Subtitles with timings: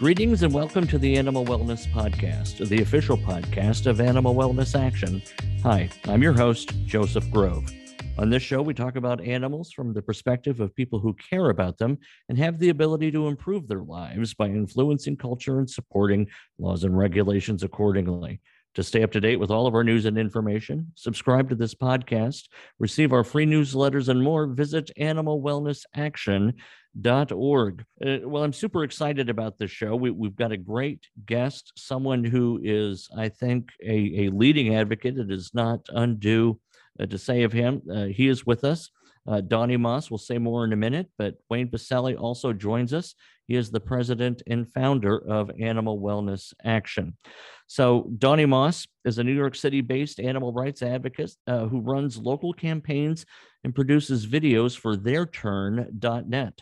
[0.00, 5.20] Greetings and welcome to the Animal Wellness Podcast, the official podcast of Animal Wellness Action.
[5.62, 7.70] Hi, I'm your host, Joseph Grove.
[8.16, 11.76] On this show, we talk about animals from the perspective of people who care about
[11.76, 11.98] them
[12.30, 16.28] and have the ability to improve their lives by influencing culture and supporting
[16.58, 18.40] laws and regulations accordingly.
[18.76, 21.74] To stay up to date with all of our news and information, subscribe to this
[21.74, 22.44] podcast,
[22.78, 25.82] receive our free newsletters, and more, visit Animal Wellness
[27.32, 27.84] org.
[28.04, 29.96] Uh, well, I'm super excited about this show.
[29.96, 35.18] We, have got a great guest, someone who is, I think, a, a leading advocate.
[35.18, 36.60] It is not undue
[37.00, 37.82] uh, to say of him.
[37.92, 38.90] Uh, he is with us.
[39.26, 43.14] Uh, Donnie Moss will say more in a minute, but Wayne Pacelle also joins us.
[43.46, 47.16] He is the president and founder of Animal Wellness Action.
[47.66, 52.16] So, Donnie Moss is a New York City based animal rights advocate uh, who runs
[52.16, 53.26] local campaigns
[53.64, 56.60] and produces videos for theirturn.net.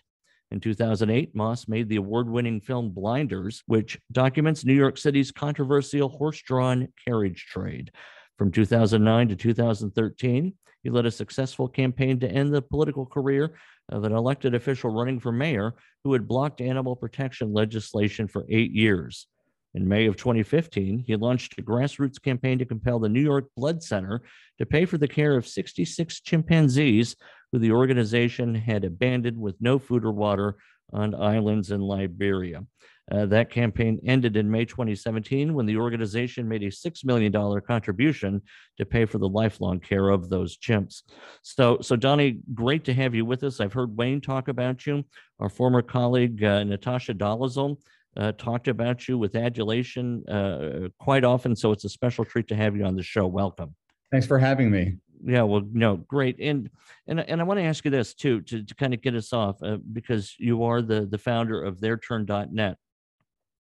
[0.51, 6.09] In 2008, Moss made the award winning film Blinders, which documents New York City's controversial
[6.09, 7.91] horse drawn carriage trade.
[8.39, 13.55] From 2009 to 2013, he led a successful campaign to end the political career
[13.89, 18.71] of an elected official running for mayor who had blocked animal protection legislation for eight
[18.71, 19.27] years.
[19.75, 23.83] In May of 2015, he launched a grassroots campaign to compel the New York Blood
[23.83, 24.23] Center
[24.59, 27.17] to pay for the care of 66 chimpanzees
[27.53, 30.57] who the organization had abandoned with no food or water
[30.93, 32.65] on islands in Liberia.
[33.11, 38.43] Uh, that campaign ended in May 2017 when the organization made a $6 million contribution
[38.77, 41.03] to pay for the lifelong care of those chimps.
[41.43, 43.61] So, so Donnie, great to have you with us.
[43.61, 45.05] I've heard Wayne talk about you.
[45.41, 47.79] Our former colleague, uh, Natasha Dolezal,
[48.17, 51.55] uh, talked about you with adulation uh, quite often.
[51.55, 53.27] So it's a special treat to have you on the show.
[53.27, 53.75] Welcome.
[54.11, 56.71] Thanks for having me yeah well no great and
[57.07, 59.33] and and i want to ask you this too to, to kind of get us
[59.33, 62.77] off uh, because you are the the founder of theirturn.net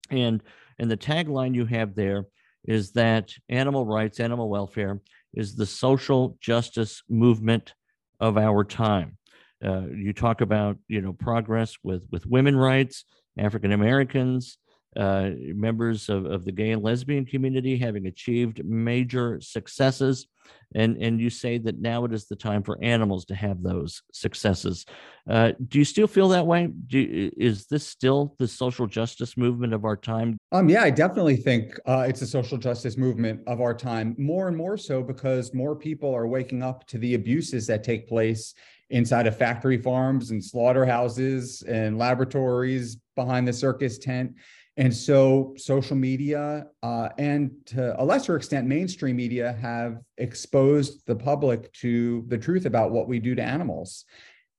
[0.09, 0.41] and
[0.79, 2.25] and the tagline you have there
[2.65, 5.01] is that animal rights animal welfare
[5.33, 7.73] is the social justice movement
[8.19, 9.17] of our time.
[9.63, 13.05] Uh, you talk about you know progress with with women rights
[13.39, 14.59] african americans
[14.95, 20.27] uh, members of, of the gay and lesbian community having achieved major successes.
[20.75, 24.01] And and you say that now it is the time for animals to have those
[24.13, 24.85] successes.
[25.29, 26.67] Uh, do you still feel that way?
[26.67, 30.37] Do, is this still the social justice movement of our time?
[30.53, 34.47] Um yeah i definitely think uh, it's a social justice movement of our time more
[34.47, 38.53] and more so because more people are waking up to the abuses that take place
[38.89, 44.33] inside of factory farms and slaughterhouses and laboratories behind the circus tent
[44.77, 51.15] and so social media uh, and to a lesser extent, mainstream media have exposed the
[51.15, 54.05] public to the truth about what we do to animals.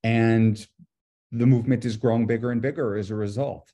[0.03, 0.65] And
[1.31, 3.73] the movement is growing bigger and bigger as a result.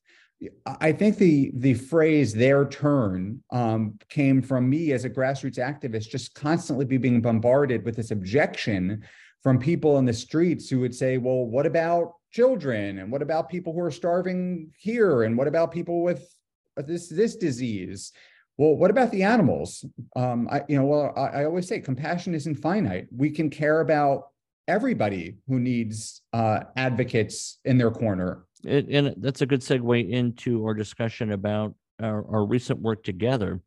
[0.66, 6.10] I think the the phrase "their turn" um, came from me as a grassroots activist,
[6.10, 9.04] just constantly being bombarded with this objection
[9.43, 13.49] from people in the streets who would say, "Well, what about children and what about
[13.49, 16.34] people who are starving here and what about people with
[16.77, 18.12] this this disease
[18.59, 19.85] well what about the animals
[20.17, 23.81] um i you know well I, I always say compassion isn't finite we can care
[23.81, 24.29] about
[24.67, 30.65] everybody who needs uh advocates in their corner it, and that's a good segue into
[30.65, 33.61] our discussion about our, our recent work together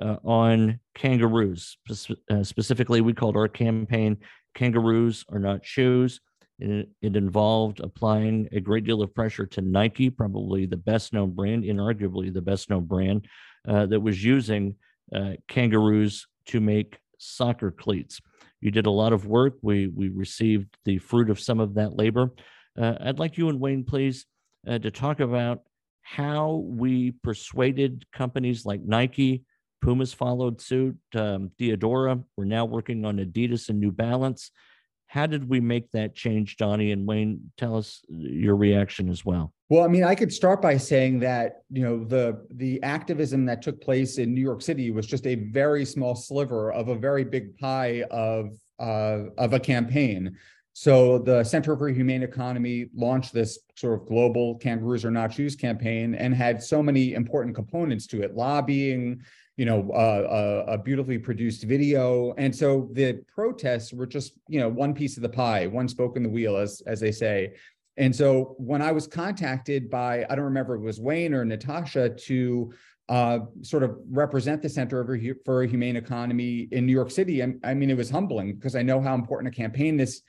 [0.00, 1.76] uh, on kangaroos.
[2.30, 4.16] Uh, specifically, we called our campaign
[4.54, 6.20] Kangaroos Are Not Shoes.
[6.60, 11.64] It, involved applying a great deal of pressure to Nike, probably the best known brand,
[11.64, 13.28] inarguably the best known brand,
[13.68, 14.74] uh, that was using
[15.14, 18.20] uh, kangaroos to make soccer cleats.
[18.60, 19.54] You did a lot of work.
[19.62, 22.32] We, we received the fruit of some of that labor.
[22.76, 24.26] Uh, I'd like you and Wayne, please,
[24.66, 25.62] uh, to talk about
[26.02, 29.44] how we persuaded companies like Nike,
[29.82, 34.50] Puma's followed suit, um, Diadora, we're now working on Adidas and New Balance
[35.08, 37.50] how did we make that change, Donnie and Wayne?
[37.56, 39.52] Tell us your reaction as well.
[39.70, 43.62] Well, I mean, I could start by saying that you know the the activism that
[43.62, 47.24] took place in New York City was just a very small sliver of a very
[47.24, 50.36] big pie of uh, of a campaign.
[50.74, 55.56] So the Center for Humane Economy launched this sort of global "Kangaroos Are Not Shoes"
[55.56, 59.22] campaign and had so many important components to it: lobbying,
[59.58, 62.32] you know, uh, a, a, beautifully produced video.
[62.38, 66.16] And so the protests were just, you know, one piece of the pie, one spoke
[66.16, 67.54] in the wheel, as as they say.
[67.96, 72.10] And so when I was contacted by, I don't remember it was Wayne or Natasha
[72.10, 72.72] to
[73.08, 75.04] uh, sort of represent the Center
[75.44, 78.76] for a Humane Economy in New York City, I, I mean, it was humbling because
[78.76, 80.22] I know how important a campaign this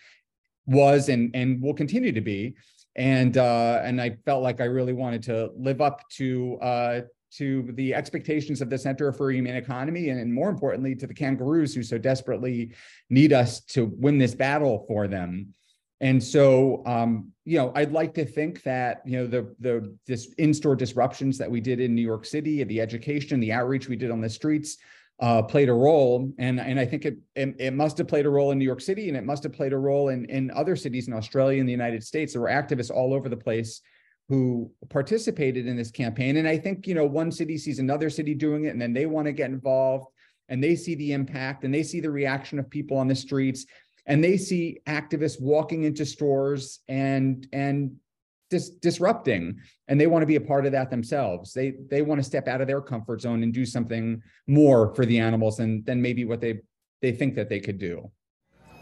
[0.66, 2.56] was and and will continue to be.
[2.96, 7.02] and uh, and I felt like I really wanted to live up to uh,
[7.38, 11.74] to the expectations of the Center for Humane Economy, and more importantly, to the kangaroos
[11.74, 12.74] who so desperately
[13.10, 15.54] need us to win this battle for them.
[16.02, 20.34] And so, um, you know, I'd like to think that you know the the this
[20.38, 24.10] in-store disruptions that we did in New York City, the education, the outreach we did
[24.10, 24.78] on the streets,
[25.20, 26.32] uh, played a role.
[26.38, 28.82] And and I think it, it, it must have played a role in New York
[28.82, 31.68] City, and it must have played a role in in other cities in Australia and
[31.68, 32.34] the United States.
[32.34, 33.82] There were activists all over the place
[34.30, 36.38] who participated in this campaign.
[36.38, 39.06] And I think you know one city sees another city doing it, and then they
[39.06, 40.08] want to get involved,
[40.48, 43.66] and they see the impact, and they see the reaction of people on the streets
[44.10, 47.96] and they see activists walking into stores and and
[48.50, 51.54] dis- disrupting and they want to be a part of that themselves.
[51.54, 55.06] They they want to step out of their comfort zone and do something more for
[55.06, 56.60] the animals than than maybe what they
[57.02, 58.12] they think that they could do.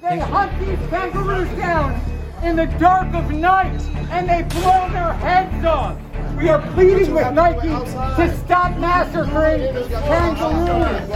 [0.02, 3.82] They hunt these kangaroos down in the dark of night
[4.12, 5.98] and they blow their heads off
[6.38, 11.08] we are pleading with Nike to stop massacring kangaroos.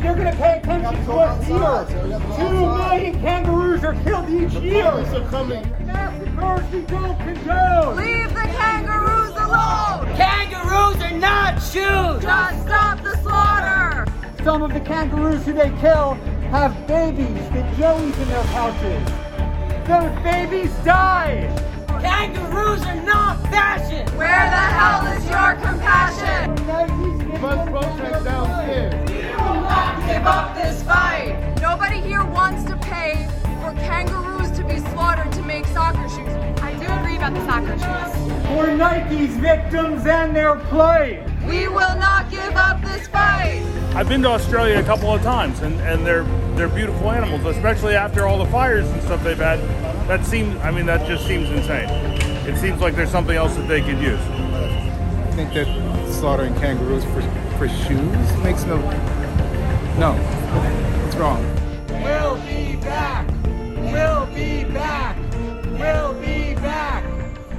[0.00, 1.86] They're going to pay attention to us here.
[2.36, 4.84] Two million kangaroos are killed each year.
[4.84, 7.96] Massacres we don't condone.
[7.96, 10.16] Leave the kangaroos alone.
[10.16, 12.22] Kangaroos are not shoes.
[12.22, 14.06] Just stop the slaughter.
[14.44, 16.14] Some of the kangaroos who they kill
[16.52, 19.21] have babies with joeys in their pouches.
[19.86, 21.52] Those babies die.
[21.88, 24.06] Kangaroos are not fashion!
[24.16, 26.50] Where the hell is your compassion?
[27.40, 29.10] Must protest downstairs.
[29.10, 31.36] We will not give up this fight!
[31.60, 33.28] Nobody here wants to pay
[33.60, 36.62] for kangaroos to be slaughtered to make soccer shoes.
[36.62, 38.46] I do agree about the soccer shoes.
[38.46, 41.24] For Nike's victims and their play!
[41.44, 43.81] We will not give up this fight!
[43.94, 46.24] I've been to Australia a couple of times, and, and they're
[46.56, 49.60] they're beautiful animals, especially after all the fires and stuff they've had.
[50.08, 51.88] That seems, I mean, that just seems insane.
[52.48, 54.18] It seems like there's something else that they could use.
[54.20, 55.66] I think that
[56.10, 57.20] slaughtering kangaroos for,
[57.58, 58.78] for shoes makes no,
[59.98, 60.16] no,
[61.06, 61.44] it's wrong.
[62.02, 63.28] We'll be back.
[63.76, 65.18] We'll be back.
[65.78, 67.04] We'll be back.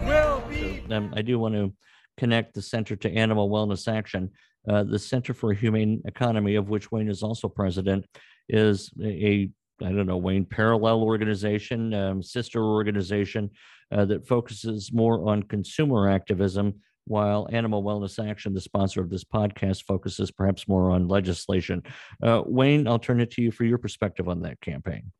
[0.03, 0.83] We'll be.
[0.91, 1.73] Um, I do want to
[2.17, 4.31] connect the Center to Animal Wellness Action.
[4.67, 8.05] Uh, the Center for a Humane Economy, of which Wayne is also president,
[8.49, 9.49] is a
[9.81, 13.49] I don't know, Wayne, parallel organization, um, sister organization
[13.91, 16.75] uh, that focuses more on consumer activism,
[17.05, 21.83] while Animal Wellness Action, the sponsor of this podcast, focuses perhaps more on legislation.
[22.21, 25.11] Uh, Wayne, I'll turn it to you for your perspective on that campaign.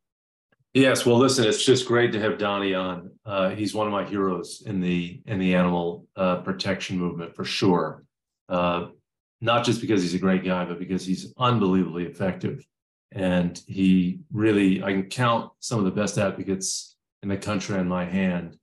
[0.73, 3.11] Yes, well, listen, it's just great to have Donnie on.
[3.25, 7.43] Uh, he's one of my heroes in the in the animal uh, protection movement for
[7.43, 8.03] sure.
[9.43, 12.65] Not just because he's a great guy, but because he's unbelievably effective
[13.13, 17.87] and he really I can count some of the best advocates in the country on
[17.87, 18.57] my hand,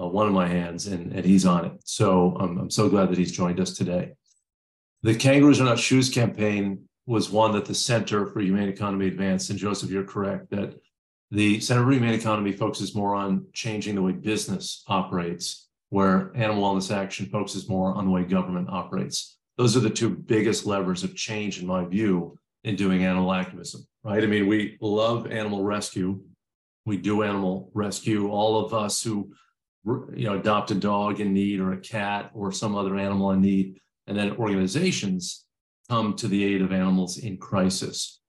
[0.00, 1.72] uh, one of my hands, and and he's on it.
[1.84, 4.12] So I'm I'm so glad that he's joined us today.
[5.02, 9.50] The Kangaroos Are Not Shoes campaign was one that the Center for Humane Economy advanced,
[9.50, 10.74] and Joseph, you're correct that
[11.30, 16.62] the Center for Humane Economy focuses more on changing the way business operates, where Animal
[16.62, 19.35] Wellness Action focuses more on the way government operates.
[19.56, 23.86] Those are the two biggest levers of change, in my view, in doing animal activism,
[24.04, 24.22] right?
[24.22, 26.20] I mean, we love animal rescue.
[26.84, 28.28] We do animal rescue.
[28.28, 29.32] All of us who,
[29.86, 33.40] you know, adopt a dog in need or a cat or some other animal in
[33.40, 35.46] need, and then organizations
[35.88, 38.20] come to the aid of animals in crisis.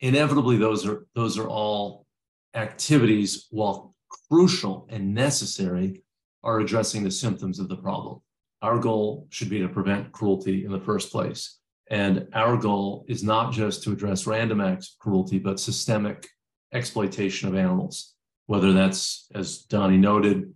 [0.00, 2.06] Inevitably, those are those are all
[2.54, 3.94] activities, while
[4.28, 6.02] crucial and necessary,
[6.42, 8.20] are addressing the symptoms of the problem.
[8.62, 11.58] Our goal should be to prevent cruelty in the first place.
[11.90, 16.28] And our goal is not just to address random acts of cruelty, but systemic
[16.72, 18.14] exploitation of animals,
[18.46, 20.52] whether that's, as Donnie noted,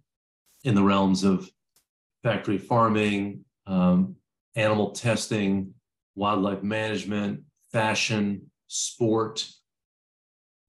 [0.62, 1.50] in the realms of
[2.23, 4.16] factory farming, um,
[4.54, 5.75] animal testing,
[6.14, 7.40] wildlife management,
[7.73, 9.46] fashion, sport,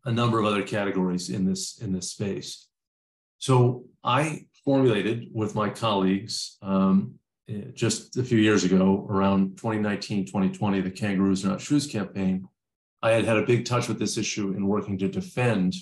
[0.06, 2.68] a number of other categories in this in this space.
[3.38, 7.15] So I formulated with my colleagues um,
[7.48, 12.48] Eh, just a few years ago, around 2019, 2020, the Kangaroos Are Not Shoes campaign,
[13.02, 15.75] I had had a big touch with this issue in working to defend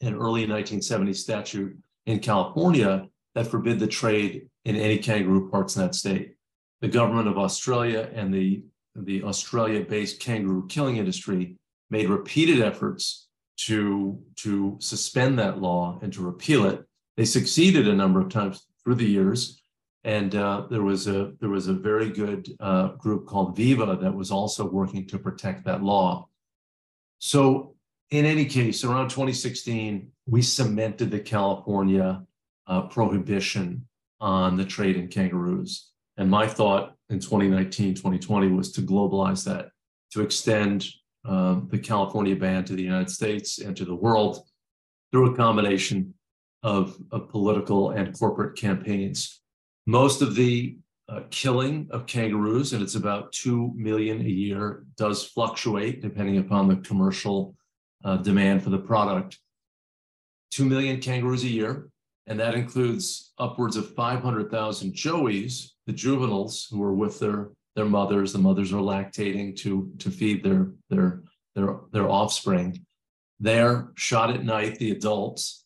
[0.00, 5.82] an early 1970 statute in California that forbid the trade in any kangaroo parts in
[5.82, 6.34] that state.
[6.80, 8.64] The government of Australia and the,
[8.96, 11.56] the Australia based kangaroo killing industry
[11.90, 16.84] made repeated efforts to, to suspend that law and to repeal it.
[17.16, 19.61] They succeeded a number of times through the years
[20.04, 24.14] and uh, there was a there was a very good uh, group called Viva that
[24.14, 26.28] was also working to protect that law.
[27.18, 27.74] So
[28.10, 32.24] in any case, around 2016, we cemented the California
[32.66, 33.86] uh, prohibition
[34.20, 35.90] on the trade in kangaroos.
[36.16, 39.70] And my thought in 2019, 2020 was to globalize that,
[40.12, 40.86] to extend
[41.24, 44.40] um, the California ban to the United States and to the world
[45.10, 46.14] through a combination
[46.62, 49.41] of, of political and corporate campaigns.
[49.86, 50.76] Most of the
[51.08, 56.68] uh, killing of kangaroos, and it's about 2 million a year, does fluctuate depending upon
[56.68, 57.56] the commercial
[58.04, 59.38] uh, demand for the product.
[60.52, 61.88] 2 million kangaroos a year,
[62.26, 68.32] and that includes upwards of 500,000 joeys, the juveniles who are with their, their mothers.
[68.32, 71.22] The mothers are lactating to, to feed their, their,
[71.56, 72.86] their, their offspring.
[73.40, 75.61] They're shot at night, the adults,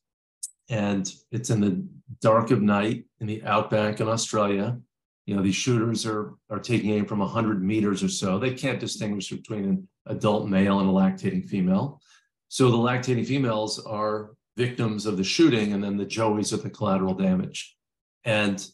[0.69, 1.87] and it's in the
[2.21, 4.79] dark of night in the outback in Australia.
[5.27, 8.39] You know, these shooters are, are taking aim from 100 meters or so.
[8.39, 12.01] They can't distinguish between an adult male and a lactating female.
[12.49, 16.71] So the lactating females are victims of the shooting, and then the joeys are the
[16.71, 17.77] collateral damage.
[18.25, 18.65] And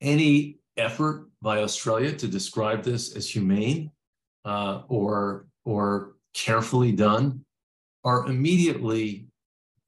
[0.00, 3.90] any effort by Australia to describe this as humane
[4.44, 7.44] uh, or or carefully done
[8.04, 9.26] are immediately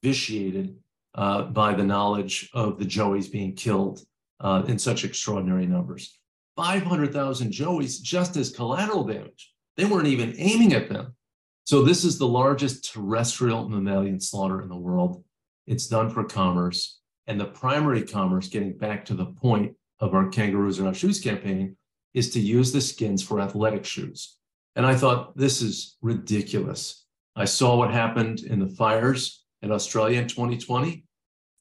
[0.03, 0.77] vitiated
[1.15, 4.01] uh, by the knowledge of the joeys being killed
[4.41, 6.19] uh, in such extraordinary numbers.
[6.57, 9.53] 500,000 joeys just as collateral damage.
[9.77, 11.15] They weren't even aiming at them.
[11.65, 15.25] So this is the largest terrestrial mammalian slaughter in the world.
[15.67, 17.01] It's done for commerce.
[17.27, 21.21] And the primary commerce, getting back to the point of our Kangaroos Are Our Shoes
[21.21, 21.77] campaign,
[22.13, 24.37] is to use the skins for athletic shoes.
[24.77, 27.05] And I thought, this is ridiculous.
[27.35, 31.05] I saw what happened in the fires in Australia in 2020.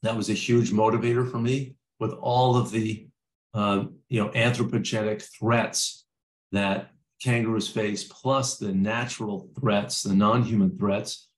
[0.03, 3.07] That was a huge motivator for me with all of the
[3.53, 6.05] uh, you know anthropogenic threats
[6.51, 6.89] that
[7.24, 11.29] kangaroos face, plus the natural threats, the non-human threats.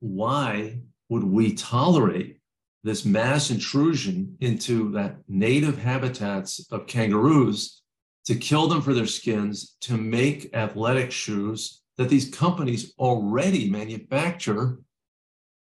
[0.00, 2.38] Why would we tolerate
[2.82, 7.82] this mass intrusion into that native habitats of kangaroos
[8.24, 14.78] to kill them for their skins, to make athletic shoes that these companies already manufacture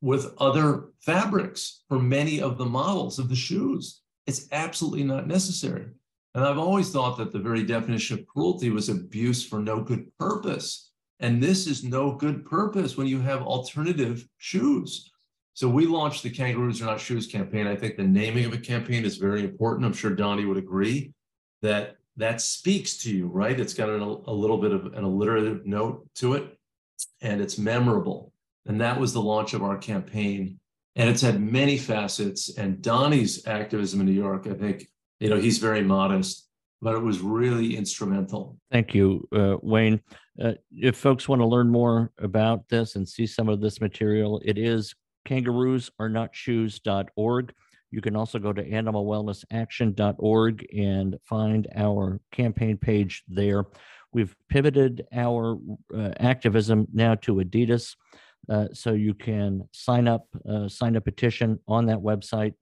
[0.05, 4.03] with other fabrics for many of the models of the shoes.
[4.27, 5.87] It's absolutely not necessary.
[6.35, 10.07] And I've always thought that the very definition of cruelty was abuse for no good
[10.19, 10.91] purpose.
[11.21, 15.11] And this is no good purpose when you have alternative shoes.
[15.55, 17.67] So we launched the Kangaroos Are Not Shoes campaign.
[17.67, 19.87] I think the naming of a campaign is very important.
[19.87, 21.15] I'm sure Donnie would agree
[21.63, 23.59] that that speaks to you, right?
[23.59, 26.59] It's got an, a little bit of an alliterative note to it,
[27.23, 28.34] and it's memorable.
[28.67, 30.59] And that was the launch of our campaign.
[30.97, 32.57] And it's had many facets.
[32.57, 34.87] And Donnie's activism in New York, I think,
[35.21, 36.49] you know, he's very modest,
[36.81, 38.57] but it was really instrumental.
[38.71, 40.01] Thank you, uh, Wayne.
[40.43, 44.41] Uh, if folks want to learn more about this and see some of this material,
[44.45, 44.93] it is
[45.25, 47.55] kangaroos.are-not-shoes.org.
[47.91, 53.67] You can also go to animalwellnessaction.org and find our campaign page there.
[54.13, 55.59] We've pivoted our
[55.97, 57.95] uh, activism now to Adidas,
[58.49, 62.55] uh, so you can sign up, uh, sign a petition on that website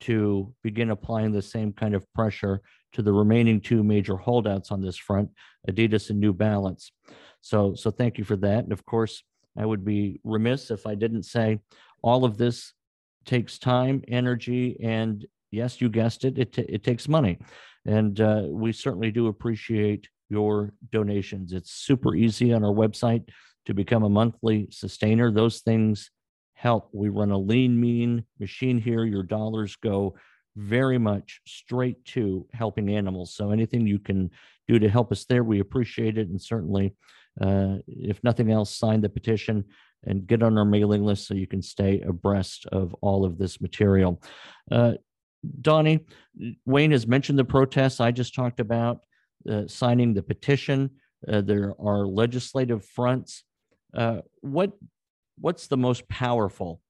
[0.00, 2.60] to begin applying the same kind of pressure
[2.92, 5.30] to the remaining two major holdouts on this front,
[5.68, 6.92] Adidas and New Balance.
[7.40, 8.64] So, so thank you for that.
[8.64, 9.22] And of course,
[9.56, 11.60] I would be remiss if I didn't say
[12.02, 12.72] all of this
[13.24, 17.38] takes time, energy, and yes, you guessed it, it, it takes money.
[17.84, 21.52] And uh, we certainly do appreciate your donations.
[21.52, 23.28] It's super easy on our website
[23.66, 25.30] to become a monthly sustainer.
[25.30, 26.10] Those things
[26.54, 26.88] help.
[26.92, 29.04] We run a lean, mean machine here.
[29.04, 30.16] Your dollars go
[30.56, 33.34] very much straight to helping animals.
[33.34, 34.30] So anything you can
[34.66, 36.28] do to help us there, we appreciate it.
[36.28, 36.94] And certainly,
[37.40, 39.64] uh, if nothing else, sign the petition
[40.04, 43.60] and get on our mailing list so you can stay abreast of all of this
[43.60, 44.22] material.
[44.70, 44.94] Uh,
[45.60, 46.06] Donnie,
[46.64, 49.00] Wayne has mentioned the protests I just talked about,
[49.50, 50.90] uh, signing the petition.
[51.28, 53.44] Uh, there are legislative fronts.
[53.94, 54.72] Uh, what
[55.38, 56.80] what's the most powerful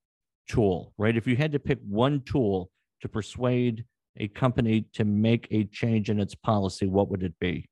[0.49, 1.17] tool, right?
[1.17, 2.71] If you had to pick one tool
[3.03, 3.85] to persuade
[4.17, 7.69] a company to make a change in its policy, what would it be?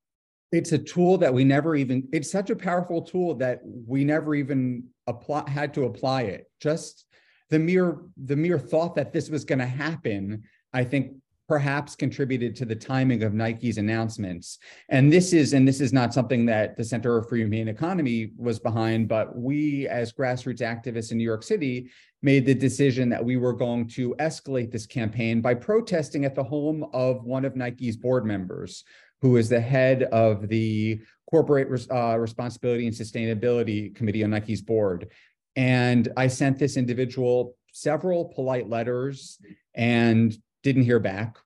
[0.55, 4.35] it's a tool that we never even it's such a powerful tool that we never
[4.35, 7.07] even apply had to apply it just
[7.51, 11.13] the mere the mere thought that this was going to happen i think
[11.47, 14.59] perhaps contributed to the timing of Nike's announcements.
[14.89, 18.59] And this is and this is not something that the Center for Humane Economy was
[18.59, 21.91] behind, but we as grassroots activists in New York City
[22.23, 26.45] made the decision that we were going to escalate this campaign by protesting at the
[26.45, 28.85] home of one of Nike's board members
[29.21, 35.09] who is the head of the Corporate uh, Responsibility and Sustainability Committee on Nike's board.
[35.57, 39.39] And I sent this individual several polite letters
[39.75, 41.37] and didn't hear back.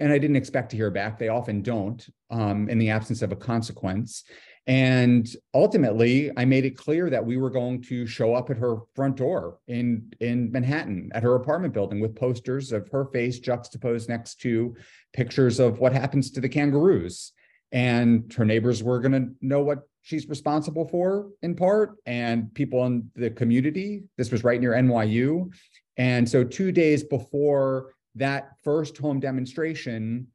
[0.00, 1.18] And I didn't expect to hear back.
[1.18, 4.24] They often don't um, in the absence of a consequence.
[4.66, 8.78] And ultimately, I made it clear that we were going to show up at her
[8.94, 14.10] front door in, in Manhattan at her apartment building with posters of her face juxtaposed
[14.10, 14.76] next to
[15.14, 17.32] pictures of what happens to the kangaroos.
[17.72, 22.84] And her neighbors were going to know what she's responsible for in part, and people
[22.84, 24.02] in the community.
[24.16, 25.50] This was right near NYU.
[25.96, 30.28] And so, two days before that first home demonstration,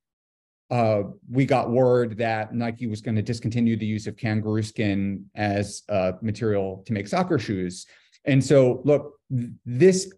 [0.71, 5.25] uh, we got word that Nike was going to discontinue the use of kangaroo skin
[5.35, 7.85] as a material to make soccer shoes.
[8.25, 10.11] And so, look, th- this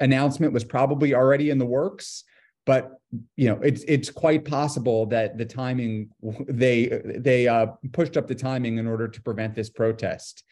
[0.00, 2.24] announcement was probably already in the works,
[2.66, 2.92] but
[3.36, 6.10] you know, it's it's quite possible that the timing
[6.48, 10.44] they they uh, pushed up the timing in order to prevent this protest.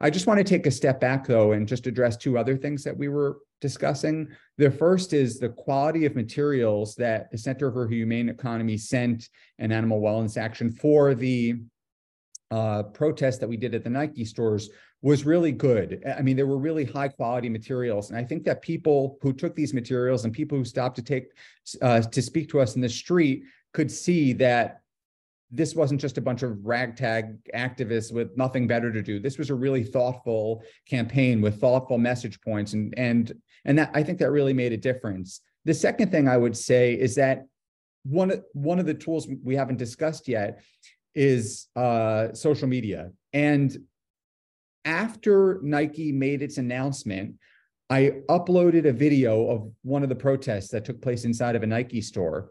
[0.00, 2.84] I just want to take a step back though and just address two other things
[2.84, 4.28] that we were discussing.
[4.58, 9.72] The first is the quality of materials that the Center for Humane Economy sent an
[9.72, 11.56] animal wellness action for the
[12.50, 14.68] uh, protest that we did at the Nike stores
[15.00, 16.02] was really good.
[16.06, 19.56] I mean, there were really high quality materials, and I think that people who took
[19.56, 21.28] these materials and people who stopped to take
[21.80, 24.81] uh, to speak to us in the street could see that
[25.52, 29.20] this wasn't just a bunch of ragtag activists with nothing better to do.
[29.20, 33.32] This was a really thoughtful campaign with thoughtful message points, and and
[33.66, 35.42] and that I think that really made a difference.
[35.64, 37.46] The second thing I would say is that
[38.04, 40.62] one one of the tools we haven't discussed yet
[41.14, 43.12] is uh, social media.
[43.34, 43.76] And
[44.84, 47.34] after Nike made its announcement,
[47.90, 51.66] I uploaded a video of one of the protests that took place inside of a
[51.66, 52.50] Nike store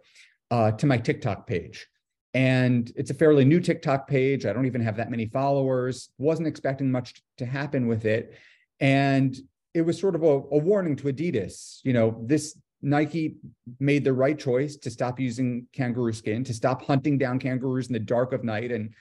[0.52, 1.88] uh, to my TikTok page.
[2.34, 4.46] And it's a fairly new TikTok page.
[4.46, 6.10] I don't even have that many followers.
[6.18, 8.38] Wasn't expecting much to happen with it.
[8.80, 9.36] And
[9.74, 11.80] it was sort of a, a warning to Adidas.
[11.84, 13.36] You know, this Nike
[13.80, 17.94] made the right choice to stop using kangaroo skin, to stop hunting down kangaroos in
[17.94, 18.94] the dark of night and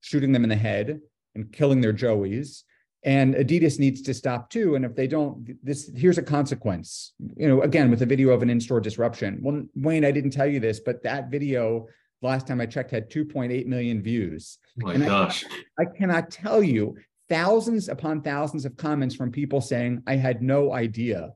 [0.00, 1.00] shooting them in the head
[1.34, 2.62] and killing their joeys.
[3.04, 4.74] And Adidas needs to stop too.
[4.74, 7.12] And if they don't, this here's a consequence.
[7.36, 9.40] You know, again, with a video of an in-store disruption.
[9.42, 11.86] Well, Wayne, I didn't tell you this, but that video
[12.24, 14.58] last time I checked had 2.8 million views.
[14.82, 15.44] Oh my And I- gosh.
[15.78, 16.96] I cannot tell you
[17.28, 21.32] thousands upon thousands of comments from people saying, I had no idea.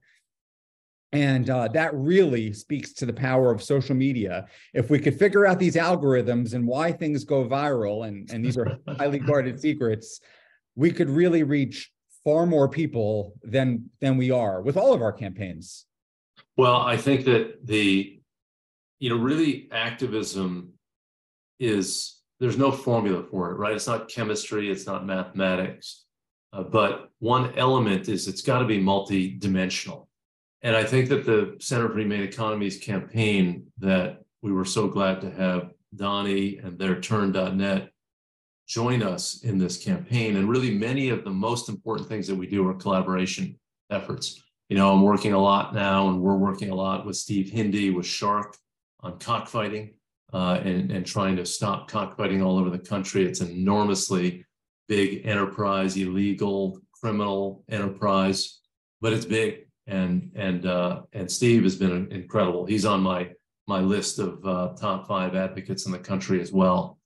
[1.12, 4.46] And uh, that really speaks to the power of social media.
[4.74, 8.58] If we could figure out these algorithms and why things go viral, and, and these
[8.58, 10.20] are highly guarded secrets,
[10.76, 11.90] we could really reach
[12.24, 15.86] far more people than than we are with all of our campaigns.
[16.58, 18.20] Well, I think that the,
[18.98, 20.74] you know, really activism
[21.58, 23.74] is, there's no formula for it, right?
[23.74, 26.04] It's not chemistry, it's not mathematics.
[26.52, 30.06] Uh, but one element is it's got to be multidimensional.
[30.62, 35.20] And I think that the Center for Humane Economies campaign that we were so glad
[35.20, 37.90] to have Donnie and their turn.net
[38.66, 40.36] join us in this campaign.
[40.36, 43.58] And really, many of the most important things that we do are collaboration
[43.90, 44.42] efforts.
[44.68, 47.90] You know, I'm working a lot now, and we're working a lot with Steve Hindi
[47.90, 48.56] with Shark
[49.00, 49.94] on cockfighting
[50.32, 53.24] uh, and, and trying to stop cockfighting all over the country.
[53.24, 54.44] It's an enormously
[54.88, 58.60] big enterprise, illegal, criminal enterprise,
[59.00, 59.66] but it's big.
[59.86, 62.66] And and uh, and Steve has been incredible.
[62.66, 63.30] He's on my
[63.66, 66.98] my list of uh, top five advocates in the country as well.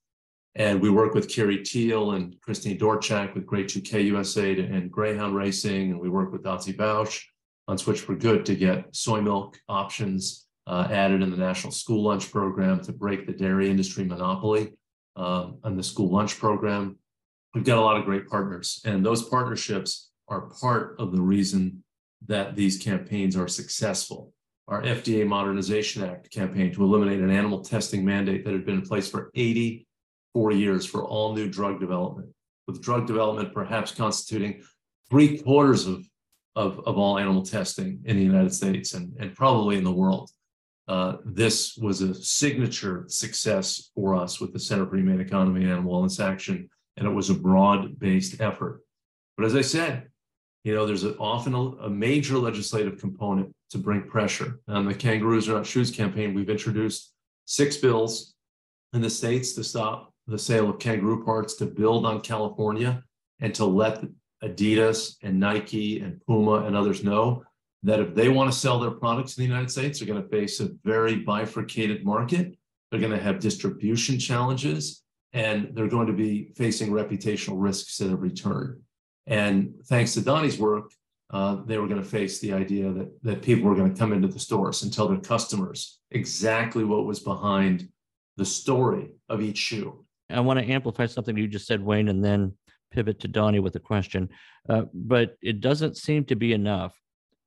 [0.54, 5.34] And we work with Carey Theil and Christine Dorchak with GREY2K USA to, and Greyhound
[5.34, 7.22] Racing, and we work with Dotsie Bausch
[7.68, 12.82] on Switch4Good to get soy milk options uh, added in the National School Lunch Program
[12.84, 14.72] to break the dairy industry monopoly
[15.16, 16.98] um, on the school lunch program.
[17.54, 21.82] We've got a lot of great partners, and those partnerships are part of the reason
[22.26, 24.32] that these campaigns are successful.
[24.68, 28.82] Our FDA Modernization Act campaign to eliminate an animal testing mandate that had been in
[28.82, 32.28] place for 84 years for all new drug development,
[32.66, 34.62] with drug development perhaps constituting
[35.10, 36.06] three quarters of,
[36.56, 40.30] of, of all animal testing in the United States and, and probably in the world.
[40.92, 45.72] Uh, this was a signature success for us with the Center for Humane Economy and
[45.72, 48.82] Animal Wellness Action, and it was a broad-based effort.
[49.38, 50.08] But as I said,
[50.64, 54.60] you know, there's a, often a, a, major legislative component to bring pressure.
[54.68, 57.14] On the Kangaroos Are Not Shoes campaign, we've introduced
[57.46, 58.34] six bills
[58.92, 63.02] in the states to stop the sale of kangaroo parts, to build on California,
[63.40, 64.04] and to let
[64.44, 67.44] Adidas and Nike and Puma and others know
[67.82, 70.28] that if they want to sell their products in the United States, they're going to
[70.28, 72.56] face a very bifurcated market.
[72.90, 78.10] They're going to have distribution challenges, and they're going to be facing reputational risks at
[78.10, 78.82] every turn.
[79.26, 80.92] And thanks to Donnie's work,
[81.32, 84.12] uh, they were going to face the idea that that people were going to come
[84.12, 87.88] into the stores and tell their customers exactly what was behind
[88.36, 90.04] the story of each shoe.
[90.30, 92.52] I want to amplify something you just said, Wayne, and then
[92.90, 94.28] pivot to Donnie with a question.
[94.68, 96.94] Uh, but it doesn't seem to be enough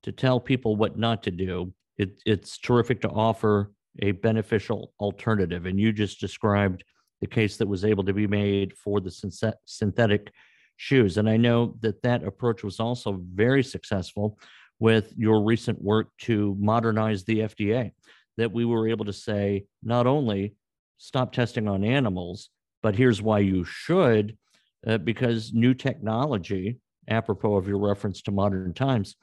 [0.06, 1.74] to tell people what not to do.
[1.98, 5.65] It, it's terrific to offer a beneficial alternative.
[5.65, 6.84] And you just described
[7.22, 10.32] the case that was able to be made for the synth- synthetic
[10.78, 11.18] shoes.
[11.18, 14.38] And I know that that approach was also very successful
[14.80, 17.91] with your recent work to modernize the FDA,
[18.38, 20.54] that we were able to say not only
[20.98, 22.50] stop testing on animals,
[22.84, 24.38] but here's why you should,
[24.86, 29.15] uh, because new technology, apropos of your reference to modern times,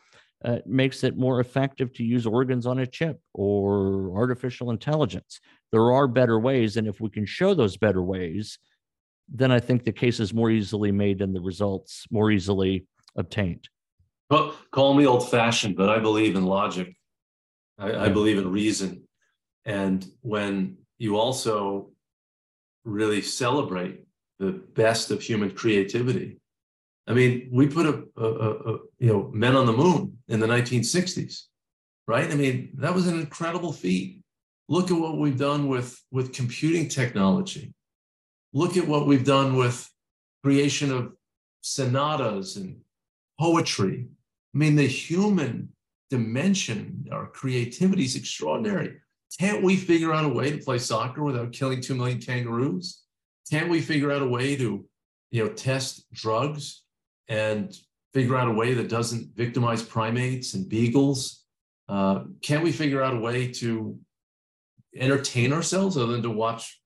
[0.44, 5.40] uh, makes it more effective to use organs on a chip or artificial intelligence.
[5.70, 6.76] There are better ways.
[6.76, 8.58] And if we can show those better ways,
[9.28, 13.68] then I think the case is more easily made and the results more easily obtained.
[14.30, 16.94] Well, call me old fashioned, but I believe in logic.
[17.78, 19.06] I, I believe in reason.
[19.64, 21.90] And when you also
[22.84, 24.00] really celebrate
[24.38, 26.38] the best of human creativity,
[27.06, 30.46] I mean, we put a, a, a, you know men on the moon in the
[30.46, 31.42] 1960s,
[32.06, 32.30] right?
[32.30, 34.22] I mean, that was an incredible feat.
[34.68, 37.74] Look at what we've done with with computing technology.
[38.52, 39.88] Look at what we've done with
[40.44, 41.12] creation of
[41.62, 42.80] sonatas and
[43.40, 44.06] poetry.
[44.54, 45.70] I mean, the human
[46.10, 48.98] dimension, our creativity is extraordinary.
[49.40, 53.02] Can't we figure out a way to play soccer without killing two million kangaroos?
[53.50, 54.84] Can't we figure out a way to,
[55.30, 56.82] you know, test drugs
[57.32, 57.74] and
[58.12, 61.46] figure out a way that doesn't victimize primates and beagles?
[61.88, 63.98] Uh, can't we figure out a way to
[64.94, 66.78] entertain ourselves other than to watch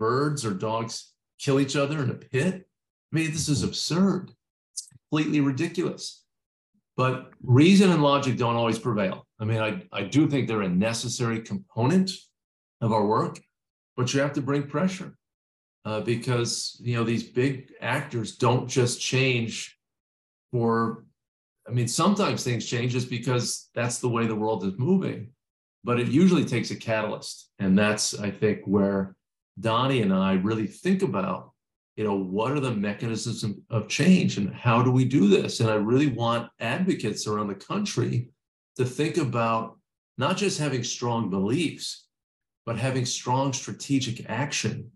[0.00, 2.66] birds or dogs kill each other in a pit?
[3.12, 4.32] I mean, this is absurd.
[4.72, 6.24] It's completely ridiculous.
[6.96, 9.26] But reason and logic don't always prevail.
[9.38, 12.10] I mean, I, I do think they're a necessary component
[12.80, 13.38] of our work,
[13.96, 15.16] but you have to bring pressure
[15.84, 19.78] uh, because, you know, these big actors don't just change
[20.52, 21.04] for,
[21.66, 25.30] I mean, sometimes things change just because that's the way the world is moving,
[25.82, 27.50] but it usually takes a catalyst.
[27.58, 29.16] And that's, I think, where
[29.58, 31.52] Donnie and I really think about
[31.96, 35.70] you know what are the mechanisms of change and how do we do this and
[35.70, 38.28] i really want advocates around the country
[38.76, 39.78] to think about
[40.16, 42.06] not just having strong beliefs
[42.64, 44.90] but having strong strategic action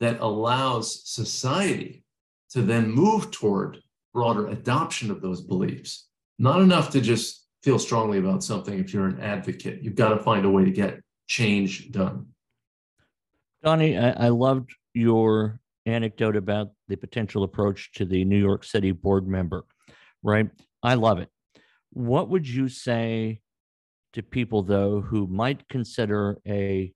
[0.00, 2.04] that allows society
[2.50, 3.80] to then move toward
[4.14, 9.06] broader adoption of those beliefs not enough to just feel strongly about something if you're
[9.06, 12.26] an advocate you've got to find a way to get change done
[13.64, 18.92] Donnie, I, I loved your anecdote about the potential approach to the New York City
[18.92, 19.64] board member,
[20.22, 20.50] right?
[20.82, 21.30] I love it.
[21.90, 23.40] What would you say
[24.12, 26.92] to people, though, who might consider a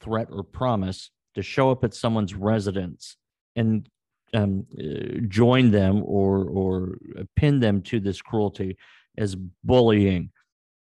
[0.00, 3.16] threat or promise to show up at someone's residence
[3.54, 3.88] and
[4.34, 6.98] um, uh, join them or or
[7.36, 8.76] pin them to this cruelty
[9.18, 10.30] as bullying?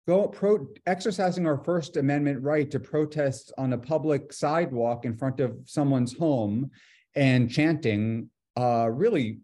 [0.07, 5.41] Go pro exercising our First Amendment right to protest on a public sidewalk in front
[5.41, 6.71] of someone's home
[7.15, 9.41] and chanting uh, really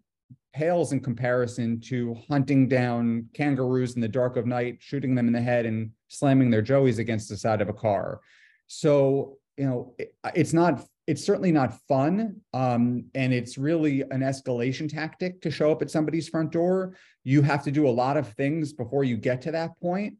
[0.53, 5.33] pales in comparison to hunting down kangaroos in the dark of night, shooting them in
[5.33, 8.21] the head, and slamming their joeys against the side of a car.
[8.65, 12.41] So, you know, it, it's not, it's certainly not fun.
[12.53, 16.95] Um, and it's really an escalation tactic to show up at somebody's front door.
[17.23, 20.15] You have to do a lot of things before you get to that point.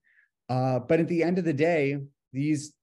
[0.49, 1.99] Uh, but at the end of the day,
[2.31, 2.73] these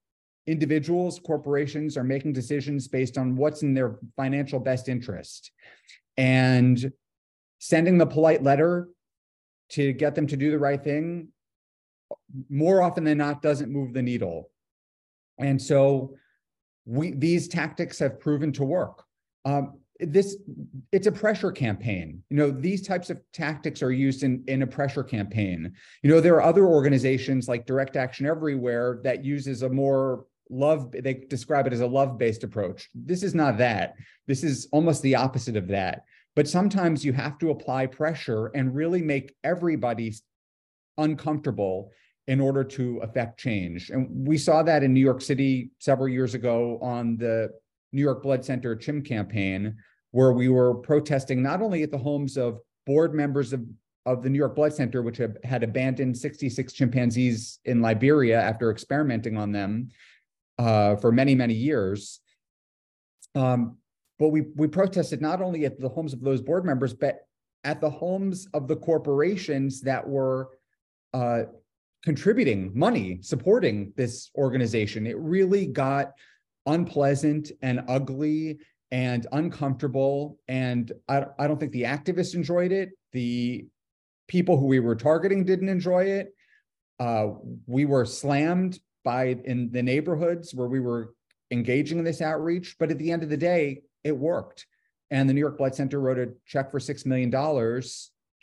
[0.45, 5.51] individuals, corporations are making decisions based on what's in their financial best interest.
[6.15, 6.91] And
[7.57, 8.87] sending the polite letter
[9.69, 11.29] to get them to do the right thing
[12.49, 14.51] more often than not doesn't move the needle.
[15.39, 16.15] And so
[16.85, 19.03] we these tactics have proven to work.
[19.43, 20.37] Um, this
[20.91, 22.21] it's a pressure campaign.
[22.29, 25.73] You know these types of tactics are used in in a pressure campaign.
[26.03, 30.91] You know there are other organizations like direct action everywhere that uses a more love
[30.91, 32.89] they describe it as a love based approach.
[32.93, 33.95] This is not that.
[34.27, 36.03] This is almost the opposite of that.
[36.35, 40.13] But sometimes you have to apply pressure and really make everybody
[40.97, 41.91] uncomfortable
[42.27, 46.33] in order to affect change and we saw that in new york city several years
[46.33, 47.49] ago on the
[47.91, 49.75] new york blood center chim campaign
[50.11, 53.65] where we were protesting not only at the homes of board members of
[54.05, 58.69] of the New York Blood Center, which have, had abandoned 66 chimpanzees in Liberia after
[58.69, 59.89] experimenting on them,
[60.57, 62.21] uh, for many, many years.
[63.33, 63.77] Um,
[64.17, 67.27] but we we protested not only at the homes of those board members, but
[67.65, 70.51] at the homes of the corporations that were
[71.13, 71.43] uh,
[72.05, 75.07] contributing money, supporting this organization.
[75.07, 76.11] It really got
[76.67, 78.59] unpleasant and ugly
[78.91, 80.39] and uncomfortable.
[80.47, 82.91] And I, I don't think the activists enjoyed it.
[83.11, 83.65] The
[84.27, 86.33] people who we were targeting didn't enjoy it.
[86.99, 87.29] Uh,
[87.65, 91.13] we were slammed by in the neighborhoods where we were
[91.51, 92.75] engaging in this outreach.
[92.79, 94.67] But at the end of the day, it worked.
[95.09, 97.31] And the New York Blood Center wrote a check for $6 million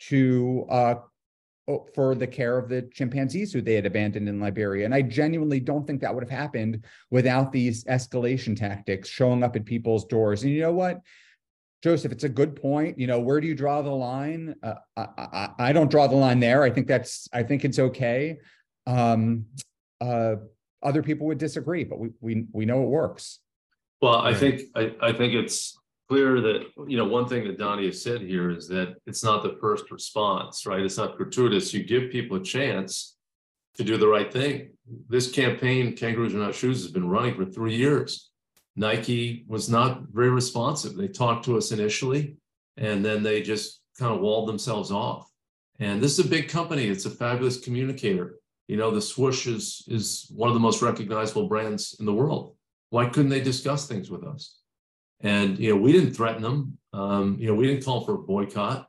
[0.09, 0.95] to uh,
[1.95, 4.85] for the care of the chimpanzees who they had abandoned in Liberia.
[4.85, 9.55] And I genuinely don't think that would have happened without these escalation tactics showing up
[9.55, 10.43] at people's doors.
[10.43, 11.01] And you know what?
[11.81, 12.99] Joseph, it's a good point.
[12.99, 14.55] You know, where do you draw the line?
[14.61, 16.63] Uh, I, I, I, don't draw the line there.
[16.63, 18.37] I think that's, I think it's okay.
[18.87, 19.45] Um,
[19.99, 20.35] uh,
[20.81, 23.39] other people would disagree, but we, we, we know it works.
[24.01, 25.77] Well, I think, I, I think it's
[26.09, 29.43] clear that, you know, one thing that Donnie has said here is that it's not
[29.43, 30.81] the first response, right?
[30.81, 31.73] It's not gratuitous.
[31.73, 33.17] You give people a chance
[33.75, 34.71] to do the right thing.
[35.09, 38.29] This campaign, Kangaroos Are Not Shoes, has been running for three years.
[38.75, 40.95] Nike was not very responsive.
[40.95, 42.37] They talked to us initially,
[42.77, 45.29] and then they just kind of walled themselves off.
[45.79, 46.87] And this is a big company.
[46.87, 48.39] It's a fabulous communicator.
[48.67, 52.55] You know, the swoosh is is one of the most recognizable brands in the world.
[52.89, 54.59] Why couldn't they discuss things with us?
[55.23, 56.77] And you know, we didn't threaten them.
[56.91, 58.87] Um, you know, we didn't call for a boycott.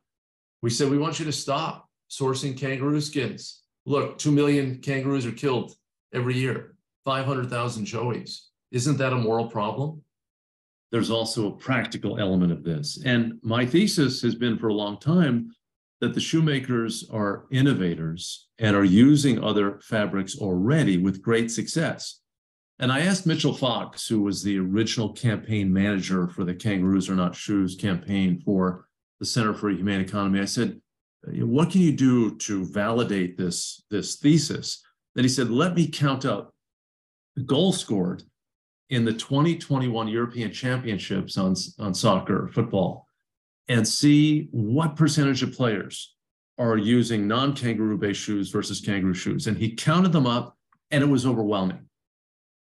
[0.63, 3.63] We said we want you to stop sourcing kangaroo skins.
[3.87, 5.75] Look, two million kangaroos are killed
[6.13, 6.77] every year.
[7.05, 8.41] Five hundred thousand joeys.
[8.73, 10.03] Isn't that a moral problem?
[10.91, 13.03] There's also a practical element of this.
[13.05, 15.51] And my thesis has been for a long time
[16.01, 22.21] that the shoemakers are innovators and are using other fabrics already with great success.
[22.79, 27.15] And I asked Mitchell Fox, who was the original campaign manager for the Kangaroos Are
[27.15, 28.89] Not Shoes campaign for
[29.21, 30.81] the Center for a Humane Economy, I said,
[31.23, 34.83] what can you do to validate this, this thesis?
[35.15, 36.53] Then he said, let me count up
[37.37, 38.25] the goals scored
[38.91, 43.07] in the 2021 European Championships on, on soccer, football,
[43.69, 46.15] and see what percentage of players
[46.59, 49.47] are using non-kangaroo based shoes versus kangaroo shoes.
[49.47, 50.57] And he counted them up
[50.91, 51.89] and it was overwhelming.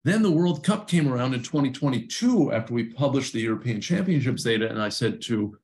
[0.05, 4.69] Then the World Cup came around in 2022 after we published the European Championships data.
[4.69, 5.57] And I said to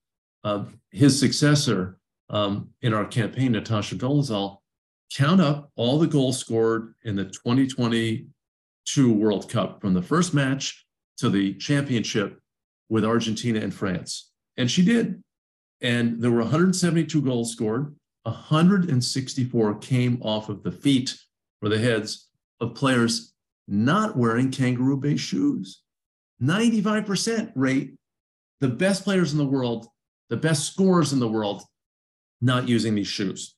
[0.43, 1.99] uh, his successor
[2.31, 4.57] um, in our campaign, Natasha Dolezal,
[5.15, 10.87] count up all the goals scored in the 2022 World Cup from the first match
[11.17, 12.39] to the championship
[12.89, 14.31] with Argentina and France.
[14.57, 15.21] And she did.
[15.81, 17.95] And there were 172 goals scored.
[18.23, 21.15] 164 came off of the feet
[21.61, 23.31] or the heads of players
[23.67, 25.81] not wearing kangaroo based shoes.
[26.41, 27.93] 95% rate
[28.61, 29.87] the best players in the world,
[30.29, 31.63] the best scorers in the world,
[32.41, 33.55] not using these shoes.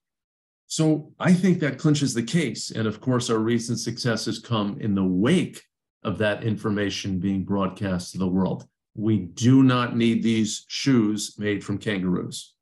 [0.67, 2.71] So I think that clinches the case.
[2.71, 5.61] And of course, our recent successes come in the wake
[6.03, 8.65] of that information being broadcast to the world.
[8.95, 12.53] We do not need these shoes made from kangaroos.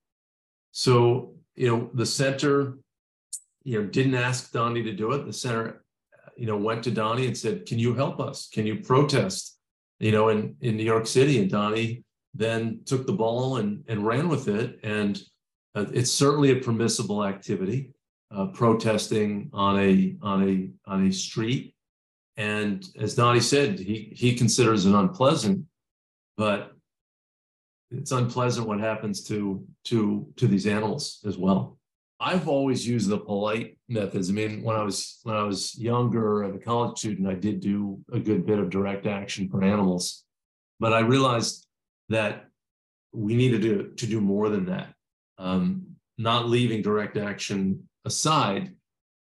[0.72, 2.78] So, you know, the center,
[3.64, 5.26] you know, didn't ask Donnie to do it.
[5.26, 5.84] The center
[6.38, 8.50] you know, went to Donnie and said, "Can you help us?
[8.54, 9.58] Can you protest?"
[10.00, 14.06] You know, in in New York City, and Donnie then took the ball and and
[14.06, 15.22] ran with it, and
[15.76, 17.92] uh, it's certainly a permissible activity,
[18.32, 21.76] uh, protesting on a on a on a street,
[22.38, 25.66] and as Donnie said, he he considers it unpleasant,
[26.38, 26.74] but
[27.92, 31.78] it's unpleasant what happens to to to these animals as well.
[32.22, 34.30] I've always used the polite methods.
[34.30, 37.60] I mean, when I was when I was younger as a college student, I did
[37.62, 40.24] do a good bit of direct action for animals,
[40.80, 41.66] but I realized
[42.10, 42.46] that
[43.12, 44.94] we needed to to do more than that.
[45.40, 48.76] Um, not leaving direct action aside,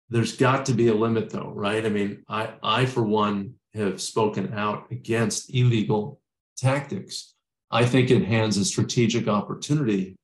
[0.09, 1.83] there's got to be a limit, though, right?
[1.83, 6.21] I mean, I I for one have spoken out against illegal
[6.55, 7.33] tactics.
[7.71, 10.17] I think it hands a strategic opportunity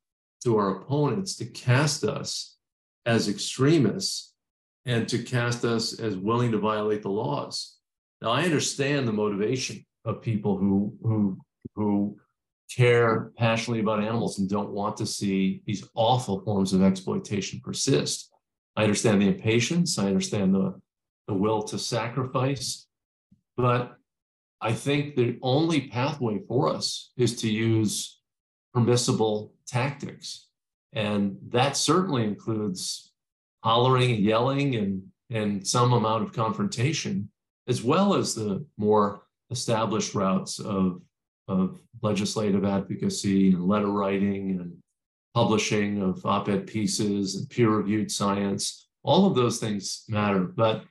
[0.44, 2.57] to our opponents to cast us
[3.08, 4.34] as extremists
[4.86, 7.78] and to cast us as willing to violate the laws.
[8.22, 11.38] Now, I understand the motivation of people who who
[11.76, 12.18] who
[12.76, 18.30] care passionately about animals and don't want to see these awful forms of exploitation persist.
[18.76, 19.98] I understand the impatience.
[19.98, 20.80] I understand the,
[21.28, 22.88] the will to sacrifice.
[23.56, 23.98] But
[24.60, 28.20] I think the only pathway for us is to use
[28.74, 30.48] permissible tactics.
[30.94, 33.12] And that certainly includes
[33.64, 37.30] hollering and yelling and, and some amount of confrontation,
[37.68, 41.02] as well as the more established routes of,
[41.48, 44.78] of legislative advocacy and letter writing and
[45.34, 48.88] publishing of op ed pieces and peer reviewed science.
[49.04, 50.84] all of those things matter, but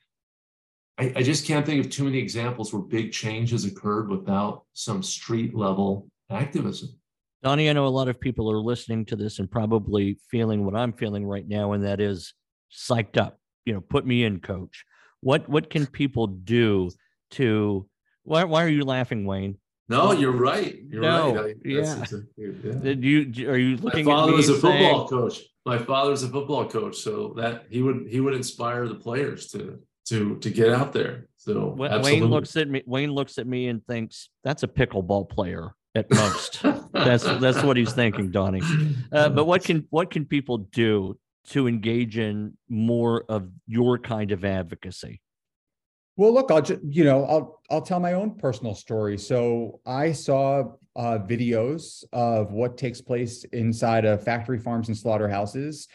[0.99, 4.65] I, I just can't think of too many examples where big change has occurred without
[4.73, 6.99] some street level activism.
[7.47, 10.75] Donny, I know a lot of people are listening to this and probably feeling what
[10.75, 12.35] I'm feeling right now, and that is
[12.73, 13.39] psyched up.
[13.65, 14.85] You know, put me in, coach.
[15.21, 16.91] What what can people do
[17.33, 17.89] to
[18.25, 19.59] why why are you laughing, Wayne?
[19.89, 20.77] No, you're right.
[20.91, 21.55] You're No, right.
[21.55, 22.05] I- yeah.
[22.37, 22.73] yeah.
[22.83, 25.41] Did you are you My father at me was a saying- football coach.
[25.65, 29.79] My father's a football coach, so that he would he would inspire the players to
[30.07, 31.29] to to get out there.
[31.37, 32.29] So Wa- Wayne absolutely.
[32.29, 32.83] looks at me.
[32.87, 36.63] Wayne looks at me and thinks that's a pickleball player at most.
[36.93, 38.61] that's that's what he's thinking, Donny.
[39.13, 44.31] Uh, but what can what can people do to engage in more of your kind
[44.33, 45.21] of advocacy?
[46.17, 49.19] Well, look, I'll just, you know, I'll, I'll tell my own personal story.
[49.19, 55.89] So I saw uh, videos of what takes place inside of factory farms and slaughterhouses.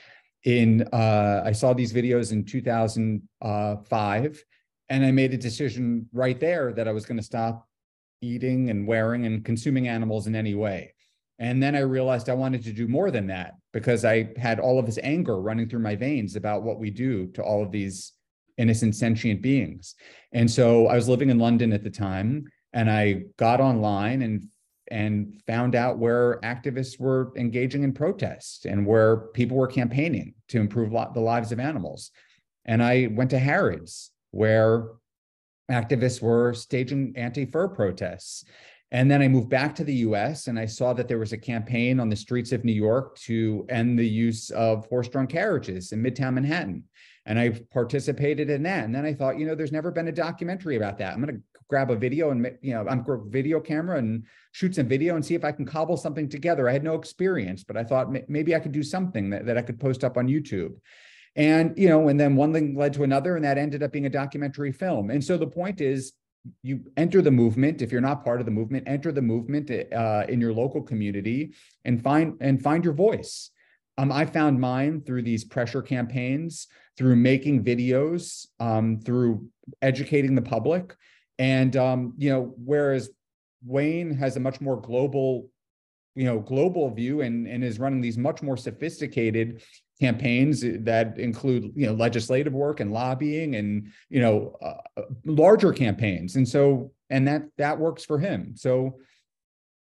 [0.44, 4.44] In, uh, I saw these videos in 2005,
[4.90, 7.68] and I made a decision right there that I was going to stop
[8.22, 10.94] eating and wearing and consuming animals in any way.
[11.40, 14.78] And then I realized I wanted to do more than that because I had all
[14.78, 18.14] of this anger running through my veins about what we do to all of these
[18.58, 19.96] innocent sentient beings.
[20.34, 24.48] And so I was living in London at the time and I got online and
[24.90, 30.60] and found out where activists were engaging in protests and where people were campaigning to
[30.60, 32.12] improve the lives of animals.
[32.66, 34.90] And I went to Harrods where
[35.72, 38.46] activists were staging anti-fur protests.
[38.94, 41.38] And then I moved back to the US and I saw that there was a
[41.38, 46.04] campaign on the streets of New York to end the use of horse-drawn carriages in
[46.04, 46.84] Midtown Manhattan
[47.26, 48.86] and I participated in that.
[48.86, 51.14] And then I thought, you know, there's never been a documentary about that.
[51.14, 54.26] I'm going to grab a video and you know, I'm grab a video camera and
[54.52, 56.68] shoot some video and see if I can cobble something together.
[56.68, 59.62] I had no experience, but I thought maybe I could do something that, that I
[59.62, 60.74] could post up on YouTube.
[61.36, 64.06] And you know, and then one thing led to another, and that ended up being
[64.06, 65.10] a documentary film.
[65.10, 66.14] And so the point is,
[66.64, 67.82] you enter the movement.
[67.82, 71.54] If you're not part of the movement enter the movement uh, in your local community
[71.86, 73.52] and find and find your voice.
[73.98, 76.68] Um, i found mine through these pressure campaigns
[76.98, 79.48] through making videos um, through
[79.82, 80.96] educating the public.
[81.38, 83.10] And um, you know whereas
[83.64, 85.48] wayne has a much more global
[86.16, 89.62] you know global view and and is running these much more sophisticated
[90.02, 96.36] campaigns that include you know legislative work and lobbying and you know uh, larger campaigns.
[96.36, 98.54] And so and that that works for him.
[98.56, 98.98] So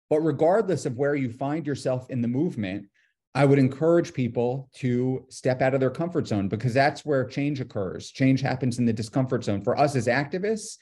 [0.09, 2.87] but regardless of where you find yourself in the movement
[3.35, 7.61] i would encourage people to step out of their comfort zone because that's where change
[7.61, 8.11] occurs.
[8.11, 10.79] Change happens in the discomfort zone for us as activists.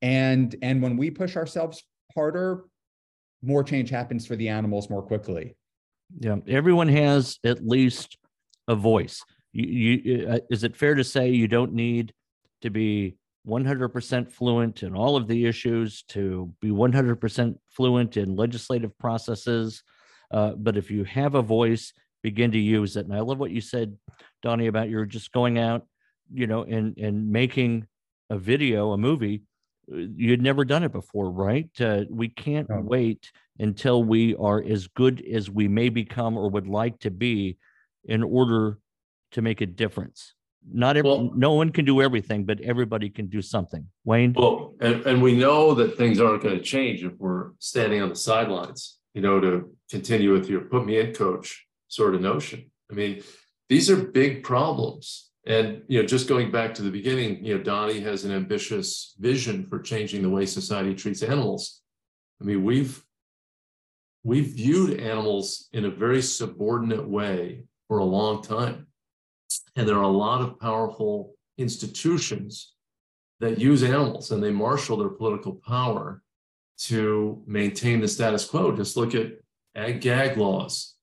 [0.00, 1.82] And and when we push ourselves
[2.14, 2.64] harder
[3.42, 5.54] more change happens for the animals more quickly.
[6.18, 8.16] Yeah, everyone has at least
[8.68, 9.24] a voice.
[9.52, 12.12] You, you uh, is it fair to say you don't need
[12.62, 18.96] to be 100% fluent in all of the issues to be 100% fluent in legislative
[18.98, 19.82] processes,
[20.30, 23.06] uh, but if you have a voice, begin to use it.
[23.06, 23.96] And I love what you said,
[24.42, 25.86] Donny, about you're just going out,
[26.32, 27.86] you know, and and making
[28.28, 29.42] a video, a movie.
[29.90, 31.70] Uh, You'd never done it before, right?
[31.80, 32.80] Uh, we can't No.
[32.80, 37.56] wait until we are as good as we may become or would like to be
[38.08, 38.78] in order
[39.32, 40.34] to make a difference.
[40.70, 43.86] Not every, Well- no one can do everything, but everybody can do something.
[44.04, 44.32] Wayne?
[44.32, 48.08] Well, and, and we know that things aren't going to change if we're standing on
[48.08, 52.70] the sidelines, you know, to continue with your put me in coach sort of notion.
[52.90, 53.22] I mean,
[53.68, 55.30] these are big problems.
[55.46, 59.14] And, you know, just going back to the beginning, you know, Donny has an ambitious
[59.18, 61.80] vision for changing the way society treats animals.
[62.40, 63.02] I mean, we've
[64.24, 68.86] we've viewed animals in a very subordinate way for a long time.
[69.76, 72.74] And there are a lot of powerful institutions
[73.40, 76.22] that use animals and they marshal their political power
[76.78, 78.72] to maintain the status quo.
[78.72, 79.32] Just look at
[79.74, 80.94] ag gag laws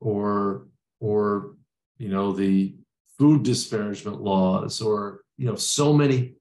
[0.00, 0.66] or
[1.00, 1.54] or
[1.98, 2.74] you know the
[3.18, 6.34] food disparagement laws or you know so many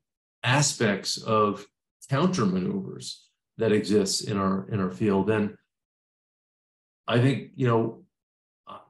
[0.44, 1.66] aspects of
[2.10, 5.56] counter maneuvers that exists in our in our field and
[7.08, 8.03] i think you know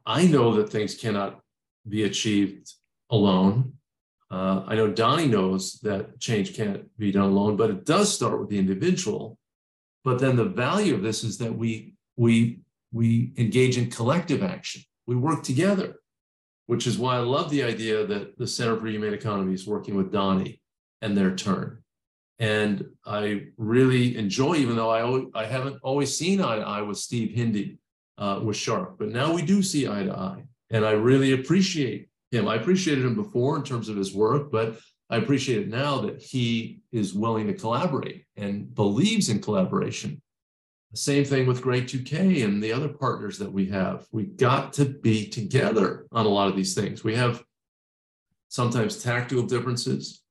[0.05, 1.39] i know that things cannot
[1.87, 2.71] be achieved
[3.09, 3.73] alone
[4.33, 8.39] uh, I know Donny knows that change can't be done alone, but it does start
[8.39, 9.37] with the individual.
[10.03, 14.81] But then the value of this is that we we we engage in collective action.
[15.05, 15.97] We work together,
[16.65, 19.93] which is why I love the idea that the Center for Humane Economy is working
[19.93, 20.59] with Donny
[21.03, 21.83] and their turn.
[22.39, 26.81] And I really enjoy, even though I always, I haven't always seen eye to eye
[26.81, 27.77] with Steve Hindi
[28.17, 32.09] uh, with Shark, but now we do see eye to eye, and I really appreciate
[32.31, 32.47] him.
[32.47, 34.77] I appreciated him before in terms of his work, but
[35.09, 40.21] I appreciate it now that he is willing to collaborate and believes in collaboration.
[40.95, 44.05] Same thing with GREY2K and the other partners that we have.
[44.11, 47.03] We've got to be together on a lot of these things.
[47.03, 47.43] We have
[48.49, 50.21] sometimes tactical differences.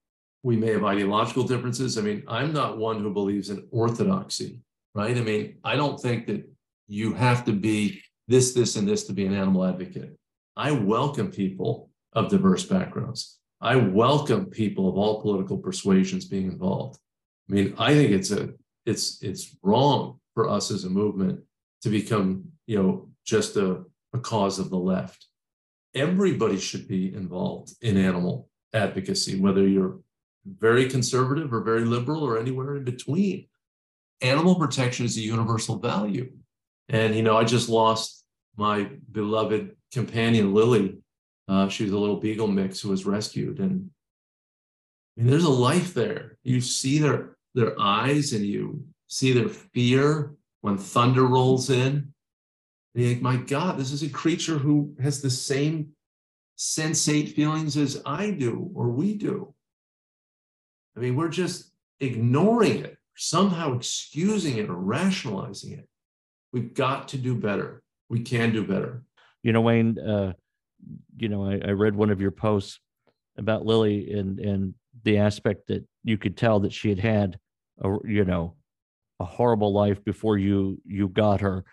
[0.45, 1.99] We may have ideological differences.
[1.99, 4.61] I mean, I'm not one who believes in orthodoxy,
[4.95, 5.17] right?
[5.17, 6.49] I mean, I don't think that
[6.93, 10.15] you have to be this, this, and this to be an animal advocate.
[10.57, 13.39] I welcome people of diverse backgrounds.
[13.63, 16.99] I welcome people of all political persuasions being involved.
[17.49, 18.51] I mean, I think it's a
[18.85, 21.41] it's it's wrong for us as a movement
[21.83, 25.27] to become, you know, just a, a cause of the left.
[25.95, 30.01] Everybody should be involved in animal advocacy, whether you're
[30.45, 33.47] very conservative or very liberal or anywhere in between.
[34.21, 36.31] Animal protection is a universal value.
[36.89, 38.25] And, you know, I just lost
[38.57, 40.99] my beloved companion, Lily.
[41.49, 43.59] Uh, she was a little beagle mix who was rescued.
[43.59, 43.91] And
[45.17, 46.39] I mean, there's a life there.
[46.43, 52.13] You see their, their eyes and you see their fear when thunder rolls in.
[52.95, 55.91] And you think, my God, this is a creature who has the same
[56.59, 59.55] sensate feelings as I do or we do.
[60.97, 65.89] I mean, we're just ignoring it, somehow excusing it or rationalizing it.
[66.53, 67.83] We've got to do better.
[68.09, 69.05] We can do better.
[69.43, 70.35] You know, Wayne, uh,
[71.17, 72.79] you know, I, I read one of your posts
[73.39, 74.75] about Lily and and
[75.05, 77.39] the aspect that you could tell that she had had
[77.83, 78.55] a you know
[79.21, 81.65] a horrible life before you you got her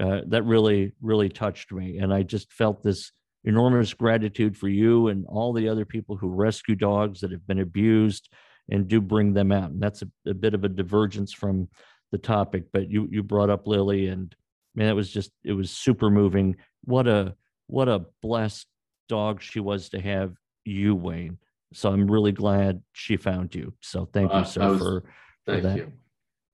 [0.00, 3.12] uh, that really really touched me and i just felt this
[3.44, 7.60] enormous gratitude for you and all the other people who rescue dogs that have been
[7.60, 8.28] abused
[8.70, 11.68] and do bring them out and that's a, a bit of a divergence from
[12.12, 14.34] the topic but you you brought up lily and
[14.74, 17.34] man it was just it was super moving what a
[17.66, 18.66] what a blessed
[19.08, 20.32] dog she was to have
[20.64, 21.36] you wayne
[21.72, 25.00] so i'm really glad she found you so thank you Uh, sir was- for
[25.44, 25.76] for Thank that.
[25.78, 25.92] you.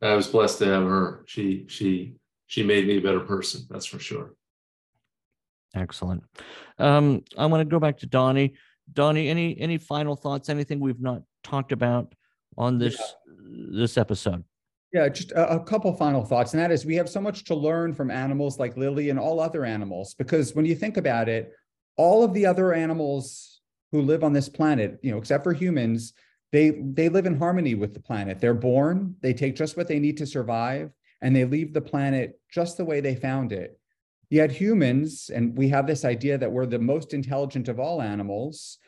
[0.03, 1.25] I was blessed to have her.
[1.27, 2.15] She she
[2.47, 3.63] she made me a better person.
[3.71, 4.35] That's for sure.
[5.75, 6.23] Excellent.
[6.79, 8.55] Um, I want to go back to Donny.
[8.93, 10.49] Donny, any any final thoughts?
[10.49, 12.15] Anything we've not talked about
[12.57, 12.97] on this
[13.37, 14.45] this episode?
[14.95, 17.55] Yeah, just a, a couple final thoughts, and that is we have so much to
[17.57, 21.53] learn from animals like Lily and all other animals, because when you think about it,
[21.97, 26.15] all of the other animals who live on this planet, you know, except for humans,
[26.53, 28.41] they they live in harmony with the planet.
[28.41, 30.93] They're born, they take just what they need to survive,
[31.23, 33.79] and they leave the planet just the way they found it.
[34.31, 38.79] Yet humans, and we have this idea that we're the most intelligent of all animals,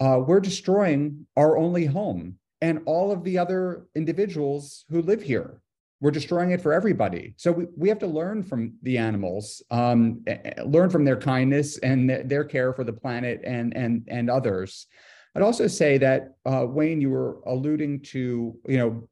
[0.00, 5.60] uh, we're destroying our only home and all of the other individuals who live here.
[6.00, 7.34] We're destroying it for everybody.
[7.36, 10.24] So we, we have to learn from the animals, um,
[10.64, 14.86] learn from their kindness and th- their care for the planet and and and others.
[15.34, 19.08] I'd also say that uh, Wayne, you were alluding to, you know,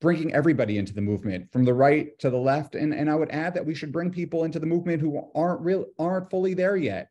[0.00, 3.30] bringing everybody into the movement from the right to the left, and and I would
[3.30, 6.76] add that we should bring people into the movement who aren't real aren't fully there
[6.76, 7.10] yet.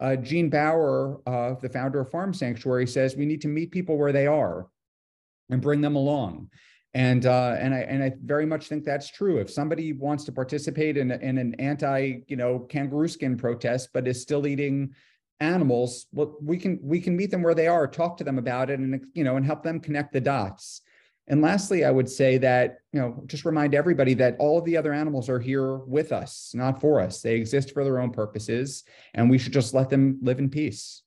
[0.00, 3.98] Uh, Gene Baur, uh, the founder of Farm Sanctuary, says we need to meet people
[3.98, 4.68] where they are
[5.50, 6.50] and bring them along.
[6.94, 9.38] And uh, and I and I very much think that's true.
[9.38, 14.08] If somebody wants to participate in, in an anti, you know, kangaroo skin protest, but
[14.08, 14.94] is still eating
[15.40, 18.70] animals, well, we can we can meet them where they are, talk to them about
[18.70, 20.80] it, and you know, and help them connect the dots.
[21.30, 24.78] And lastly, I would say that you know, just remind everybody that all of the
[24.78, 27.20] other animals are here with us, not for us.
[27.20, 31.02] They exist for their own purposes, and we should just let them live in peace.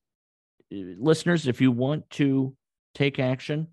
[0.70, 2.56] Listeners, if you want to
[2.94, 3.68] take action,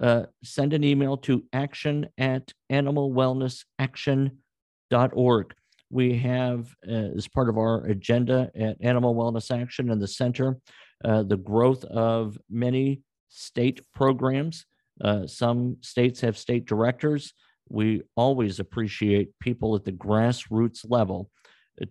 [0.00, 5.54] uh, send an email to action at animalwellnessaction.org.
[5.92, 10.58] We have, uh, as part of our agenda at Animal Wellness Action in the center,
[11.04, 14.64] uh, the growth of many state programs.
[15.00, 17.32] Uh, some states have state directors.
[17.68, 21.30] We always appreciate people at the grassroots level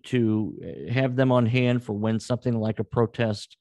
[0.03, 3.57] to have them on hand for when something like a protest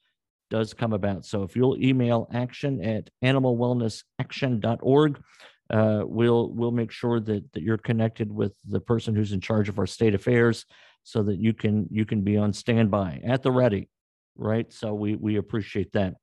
[0.51, 1.24] does come about.
[1.24, 5.22] So if you'll email action at animalwellnessaction.org,
[5.70, 9.68] uh, we'll we'll make sure that that you're connected with the person who's in charge
[9.68, 10.64] of our state affairs,
[11.03, 13.88] so that you can you can be on standby at the ready,
[14.36, 14.72] right?
[14.72, 16.14] So we we appreciate that.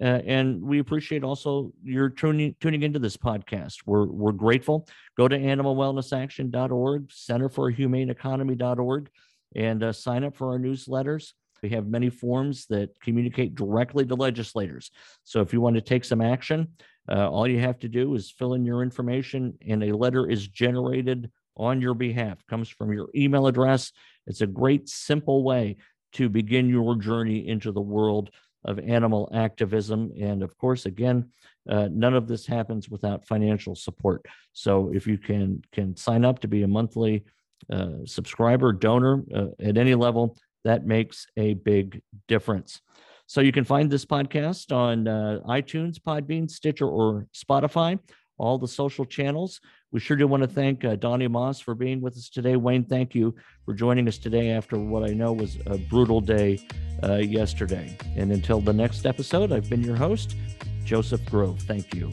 [0.00, 3.82] Uh, and we appreciate also your tuning tuning into this podcast.
[3.86, 4.86] We're we're grateful.
[5.16, 9.10] Go to animalwellnessaction.org, Center for a Humane Economy.org,
[9.54, 11.32] and uh, sign up for our newsletters.
[11.62, 14.90] We have many forms that communicate directly to legislators.
[15.24, 16.68] So if you want to take some action,
[17.08, 20.48] uh, all you have to do is fill in your information, and a letter is
[20.48, 22.44] generated on your behalf.
[22.46, 23.92] Comes from your email address.
[24.26, 25.76] It's a great, simple way
[26.14, 28.30] to begin your journey into the world
[28.64, 30.12] of animal activism.
[30.20, 31.30] And of course, again,
[31.68, 34.26] uh, none of this happens without financial support.
[34.52, 37.24] So if you can can sign up to be a monthly
[37.70, 42.80] uh, subscriber donor uh, at any level, that makes a big difference.
[43.26, 47.98] So you can find this podcast on uh, iTunes, Podbean, Stitcher, or Spotify,
[48.38, 49.60] all the social channels.
[49.90, 52.56] We sure do want to thank uh, Donny Moss for being with us today.
[52.56, 53.34] Wayne, thank you
[53.64, 56.58] for joining us today after what I know was a brutal day
[57.02, 57.96] uh, yesterday.
[58.16, 60.36] And until the next episode, I've been your host,
[60.84, 61.60] Joseph Grove.
[61.60, 62.12] Thank you.